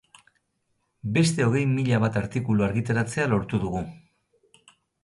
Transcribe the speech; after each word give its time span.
Beste 1.17 1.45
hogei 1.49 1.63
mila 1.75 2.01
bat 2.07 2.19
artikulu 2.23 2.67
argitaratzea 2.71 3.31
lortu 3.37 3.63
dugu. 3.69 3.89